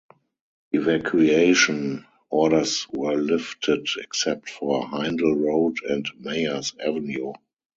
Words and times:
Evacuation 0.73 2.07
orders 2.31 2.87
were 2.91 3.13
lifted 3.17 3.87
except 3.99 4.49
for 4.49 4.83
Heindel 4.83 5.35
Road 5.35 5.77
and 5.87 6.07
Meyers 6.17 6.73
Avenue. 6.83 7.33